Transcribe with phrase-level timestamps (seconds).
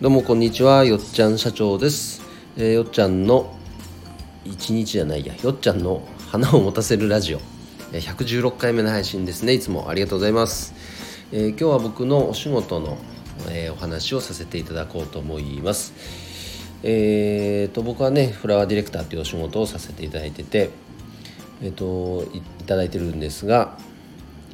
[0.00, 2.22] どうもこんにちはよっちゃん社長です、
[2.56, 3.54] えー、よっちゃんの
[4.46, 7.40] 一日じゃないやよっちゃんの花を持たせるラジオ。
[7.92, 9.52] 116回目の配信ですね。
[9.52, 10.72] いつもありがとうございます、
[11.32, 12.96] えー、今日は僕のお仕事の、
[13.50, 15.92] えー、お話をさせていただこうと思います。
[16.82, 20.70] えーと僕はねフラワーディレクターというお仕事をさせていただいてて
[21.60, 23.76] えっ、ー、といただいてるんですが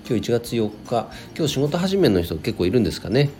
[0.08, 3.30] 今日1月4日今日仕事始めの人結構いるんですかね。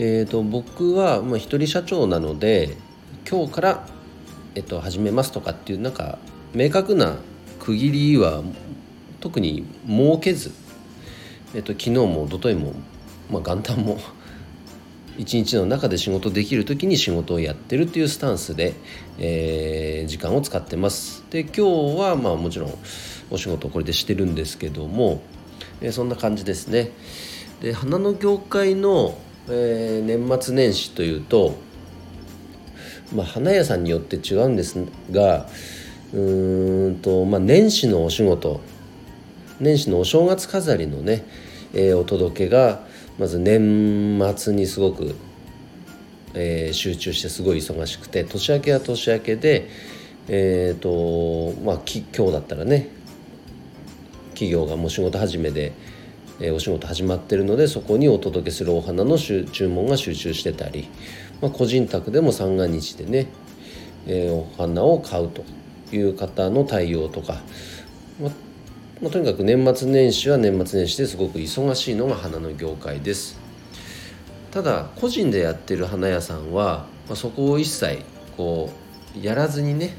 [0.00, 2.76] えーと、僕はまあ一人社長なので
[3.28, 3.88] 今日から、
[4.54, 6.18] えっと、始めますとかっていうなんか
[6.54, 7.16] 明確な
[7.58, 8.44] 区切りは
[9.18, 10.52] 特に設けず、
[11.52, 12.74] えっと、昨日も一昨日も、
[13.28, 13.98] まあ、元旦も
[15.18, 18.74] 一日の中で仕事できる時に仕事をやってるっていうスタンスで、
[19.18, 21.24] えー、時間を使ってます。
[21.30, 21.52] で今
[21.96, 22.74] 日はまあもちろん
[23.32, 25.22] お仕事これでしてるんですけども、
[25.80, 26.92] えー、そんな感じですね。
[27.60, 29.18] で花の業界の
[29.50, 31.56] えー、年末年始というと、
[33.14, 34.76] まあ、花屋さんによって違うんです
[35.10, 35.46] が
[36.12, 38.60] うんと、まあ、年始のお仕事
[39.60, 41.24] 年始のお正月飾りのね、
[41.72, 42.86] えー、お届けが
[43.18, 45.16] まず年末にすごく、
[46.34, 49.68] えー、集中してすごい忙しくて年明けは年明けで
[50.28, 52.88] えっ、ー、とまあき今日だったらね
[54.30, 55.72] 企業がもう仕事始めで
[56.40, 60.88] えお仕事始まってるのでそこにお届けするお花の注文が集中してたり、
[61.40, 63.26] まあ、個人宅でも三が日でね、
[64.06, 65.44] えー、お花を買うと
[65.92, 67.40] いう方の対応とか、
[68.20, 68.30] ま
[69.00, 73.38] まあ、とにかく年末年始は年末年始ですごく忙しいのが花の業界です。
[74.50, 78.02] ただ個人でやってる花屋さんは、ま、そこを一切
[78.36, 78.70] こ
[79.16, 79.94] うやらずにね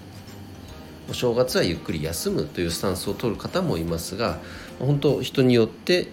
[1.10, 4.40] お正月はゆっくり休むというスタンスを取る方もいますが
[4.80, 6.08] 本当人によって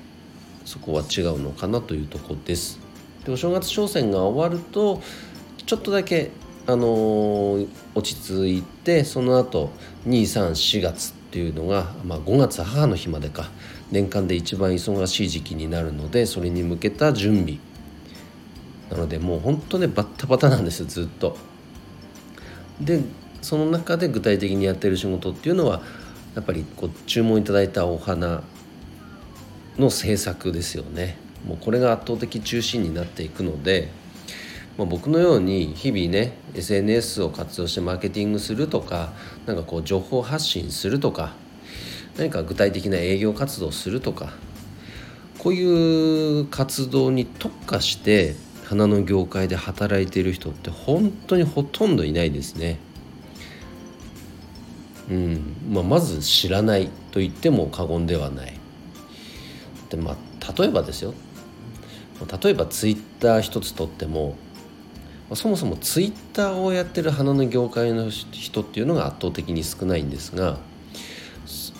[0.66, 2.78] そこは違うのかなというとこです。
[3.24, 5.00] でお正月商戦が終わると
[5.64, 6.30] ちょっとだけ
[6.66, 9.70] あのー、落ち着いてその後
[10.06, 13.48] 234月っていうのが、まあ、5月母の日までか。
[13.92, 17.58] 年間で一番忙しい時期になるのでそれに向けた準備。
[18.90, 21.36] なのでもう本当ねバッタバタなんですずっと。
[22.80, 23.00] で
[23.42, 25.82] その中で具体的にやってる仕事っていうのは
[26.34, 28.42] やっぱりこう注文いただいたお花
[29.78, 33.88] の制作ですよねもうこれが圧倒的中心になっていくので、
[34.78, 39.12] まあ、僕のように日々ね SNS を活用してマーケティングするとか
[39.46, 41.34] なんかこう情報発信するとか
[42.16, 44.32] 何か具体的な営業活動するとか
[45.38, 52.78] こういう活動に特化して花の業界で働いている人って本当にほとんどいないですね。
[55.08, 58.58] うんまあ、まず知らないと言っても過言ではない。
[59.90, 61.14] でまあ例えばですよ。
[62.42, 64.36] 例えばツイッター一つとっても
[65.34, 70.58] そもそもツイッターをやってる花の業界の人っていうのが圧倒的に少ないんですが、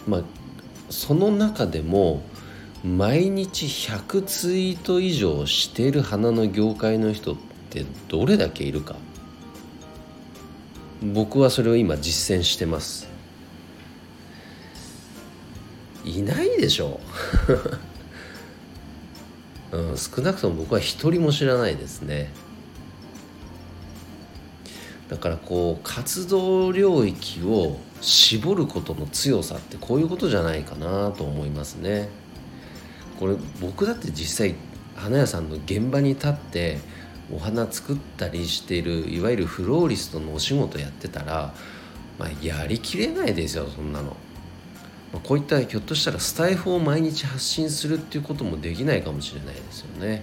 [0.09, 0.23] まあ、
[0.91, 2.23] その中でも
[2.85, 7.37] 毎日100ツイート以上してる花の業界の人っ
[7.71, 8.97] てどれだけいるか。
[11.03, 13.09] 僕はそれを今実践してます。
[16.05, 17.01] いないでしょ。
[19.73, 22.31] うん、少なくとも僕は一人も知らないですね。
[25.09, 32.09] だからこう活動領域を絞ることの強さってこういうことじゃないかなと思いますね。
[33.19, 34.55] これ僕だって実際
[34.95, 36.79] 花屋さんの現場に立って
[37.33, 41.55] お花作ったりしているいわゆるフローリストのお仕事やってたら、
[42.19, 44.17] まあ、やりきれないですよそんなの。
[45.13, 50.23] まこういったひょっとしたらスタイフを毎日発信するっていうこともできないかもしれないですよね。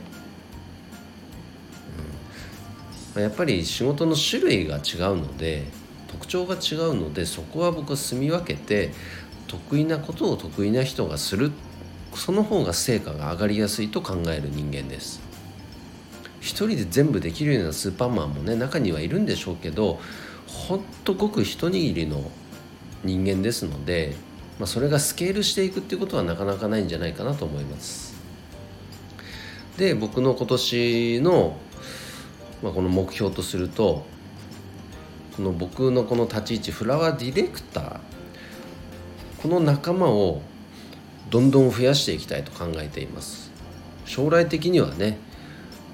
[3.15, 5.65] うん、やっぱり仕事の種類が違うので
[6.07, 8.91] 特徴が違うのでそこは僕は住み分けて
[9.47, 11.51] 得意なことを得意な人がする
[12.15, 15.21] その方が成果が上がりやすいと考える人間です。
[16.39, 19.99] 一人で全部できるようなスーパーマンもね中にはいるんでしょうけど
[20.45, 22.29] ほんとごく一握りの
[23.03, 24.15] 人間ですので
[24.59, 28.13] まあ、それがスケールしていくっていうことはなかなかないんじゃないかなと思います。
[29.77, 31.57] で僕の今年の、
[32.61, 34.05] まあ、この目標とすると
[35.35, 37.99] この僕のこの立ち位置フラワーディレクター
[39.41, 40.43] この仲間を
[41.31, 43.51] どんどん増やしていきたいと考えています。
[44.05, 45.17] 将来的にはね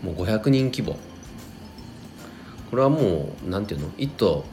[0.03, 0.97] もう500人規模。
[2.69, 4.44] これはもう何ていうの？1都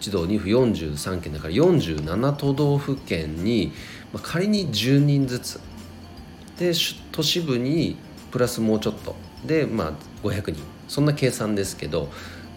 [0.00, 3.72] 一道二府43県だから47都道府県に、
[4.12, 5.60] まあ、仮に10人ずつ。
[6.58, 6.72] で
[7.12, 7.96] 都市部に
[8.32, 9.14] プラスもうちょっと。
[9.44, 9.92] で、まあ、
[10.26, 10.62] 500人。
[10.88, 12.08] そんな計算ですけど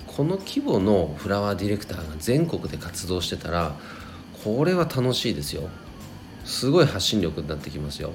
[0.08, 3.76] この規模のフラワーディレクターが全国で活動してたら
[4.44, 5.70] これは楽しいですよ。
[6.46, 8.12] すごい発信力になってきますよ。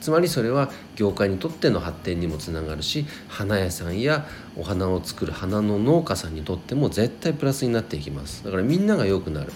[0.00, 4.26] つまりそれは業界にとっての発展にもつながるし花屋さんや
[4.56, 8.44] お花を作る花の農家さんにとっても絶対プラスになっていきます。
[8.44, 9.52] だからみんなが良くなる。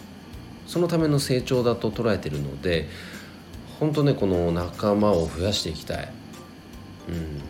[0.67, 2.89] そのための成長だと捉えてるので
[3.79, 6.13] 本当ねこの仲間を増やしていきたい、
[7.09, 7.41] うん、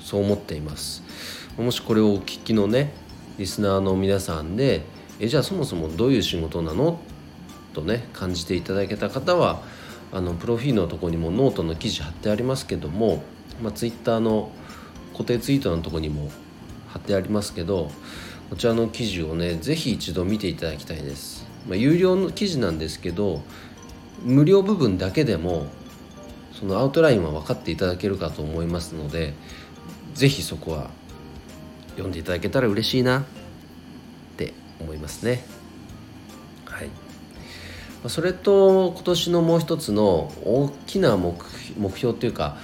[0.00, 1.02] そう思っています。
[1.56, 2.92] もしこれをお聞きのね
[3.38, 4.82] リスナーの皆さんで
[5.18, 7.00] えじゃあそもそもどういう仕事なの？
[7.72, 9.62] とね感じていただけた方は
[10.12, 13.22] あのプロフィールのとこにもノートの記事貼ってありますけども、
[13.62, 14.50] まあ、ツイッターの
[15.12, 16.30] 固定ツイートのとこにも
[16.88, 17.90] 貼ってありますけど
[18.48, 23.42] こちらの記事をね是非一度見ていただきたいです、まあ、有料の記事なんですけど
[24.22, 25.66] 無料部分だけでも
[26.52, 29.34] そのアウトラインは分かっていただけるかと思いますので
[30.14, 30.90] 是非そこは
[31.90, 33.24] 読んでいただけたら嬉しいなっ
[34.36, 35.59] て思いますね。
[38.08, 41.36] それと今年のもう一つの大きな目
[41.96, 42.56] 標というか、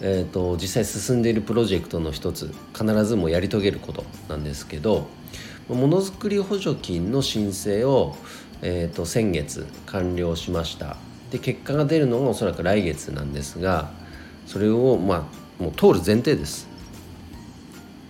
[0.00, 5.06] えーと、実際進んでいるプロジェクトの一つ必ずもやり遂げることなんですけど
[5.68, 8.16] ものづくり補助金の申請を、
[8.62, 10.96] えーと、先月完了しました。
[11.30, 13.90] で結果が出るのがおそらく来月なんですが
[14.46, 15.28] それをま
[15.60, 16.68] あもう通る前提です。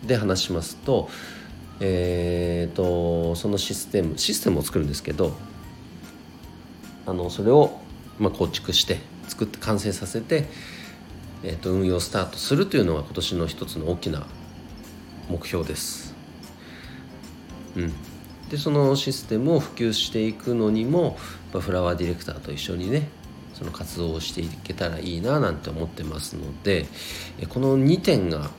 [0.04, 1.08] で話しますと,、
[1.80, 5.32] えーとそのシステムシステムを作るんですけど
[7.06, 7.78] あのそれを、
[8.18, 8.98] まあ、構築して
[9.28, 10.44] 作って完成させて、
[11.42, 14.26] えーと、運用スタートするというのが今年の一つの大きな
[15.28, 16.14] 目標です。
[17.76, 17.92] うん、
[18.48, 21.18] でそのシステムを普及していくのにも
[21.52, 23.08] フラワーディレクターと一緒にね
[23.54, 26.86] その活動をしていけたらいいななんて思ってますので
[27.48, 28.50] この2点が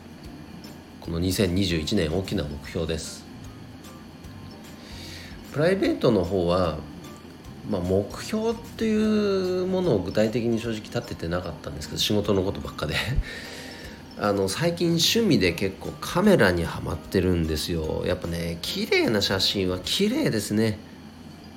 [1.01, 3.25] この2021年大きな目標です
[5.53, 6.77] プライベートの方は
[7.69, 12.95] まあ、目標っていうものを具体的に正直立ててなかったんですけど仕事のことばっかで。
[14.17, 18.03] あの最近趣味で結構カメラにはまってるんですよ。
[18.05, 20.79] やっぱね綺麗な写真は綺麗ですね。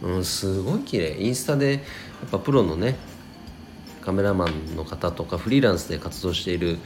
[0.03, 1.17] うんすごい綺麗。
[1.21, 1.79] インスタでや
[2.27, 2.97] っぱプロのね
[4.01, 6.79] カメラマンの方とかフリーランスで活動している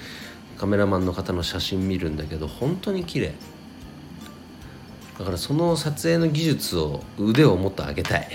[0.59, 3.33] カメラマンの方の写真見るんだけど本当に綺麗。
[5.19, 8.29] だからその撮影の技術を腕をもっと上げたい。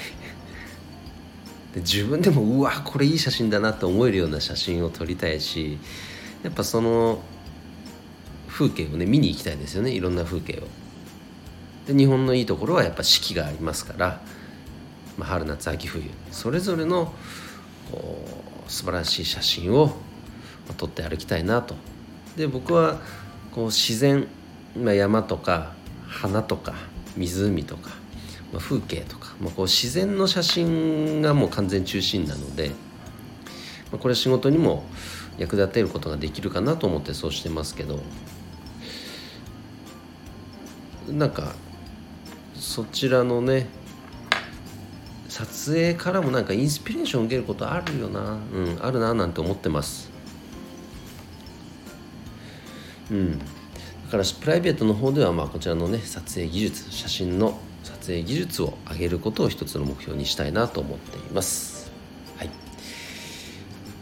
[1.79, 5.77] 自分でもうわこれいい写真だなって思えるような写真を撮りたいし
[6.43, 7.19] やっぱその
[8.47, 10.63] 風景をね見に行きたいですよねいろんな風景を。
[11.87, 14.21] で日本のいいところはやっぱ四季がありますから、
[15.17, 17.13] まあ、春夏秋冬それぞれの
[17.91, 18.25] こ
[18.67, 19.95] う素晴らしい写真を
[20.77, 21.75] 撮って歩きたいなと。
[22.35, 22.99] で僕は
[23.51, 24.27] こう自然、
[24.75, 25.73] ま、山とか
[26.07, 26.73] 花とか
[27.15, 27.91] 湖とか
[28.53, 32.69] まあ、風景とか、まあ、こう自然の写真がもう完全中心なので、
[33.91, 34.83] まあ、これ仕事にも
[35.37, 37.99] 役立てることができるかなと思ってそうしてますけど
[41.09, 41.53] なんか
[42.55, 43.67] そちらのね
[45.29, 50.09] 撮影からもなんかインスピレーション受けることあるよなうんあるななんて思ってます。
[53.11, 53.39] うん。
[53.39, 53.45] だ
[54.11, 57.59] からプライベートの方ではまあこちらのね撮影技術写真の
[58.07, 61.91] 撮影技術を上げることを一つの目標にしたいなと思っています。
[62.37, 62.49] はい、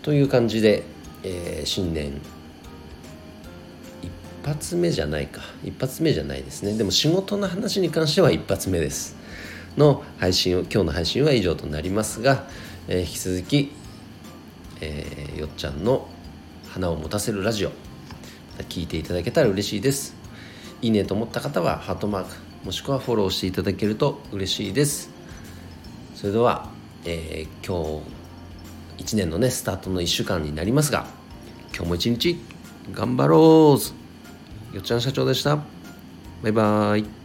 [0.03, 0.83] という感じで、
[1.23, 2.21] えー、新年。
[4.03, 4.11] 一
[4.45, 5.41] 発目じゃないか。
[5.63, 6.77] 一発目じゃないですね。
[6.77, 9.15] でも仕事の話に関しては一発目です。
[9.75, 12.47] の配信を今日の配信は以上となりますが、
[12.87, 13.71] えー、引き続き、
[14.81, 16.07] えー、よっちゃんの
[16.69, 17.71] 花を持たせるラジオ。
[18.69, 20.15] 聞いていただけたら嬉しいです。
[20.83, 22.44] いいねと思った方はハートマーク。
[22.65, 25.11] もしくはフォローしていただけると嬉しいです。
[26.15, 26.71] それでは、
[27.05, 28.01] えー、今
[28.97, 31.05] 日1年のねスタートの1週間になりますが
[31.75, 32.37] 今日も一日
[32.91, 33.77] 頑張ろ
[34.73, 35.57] うよっちゃん社長でした。
[36.41, 37.24] バイバーイ。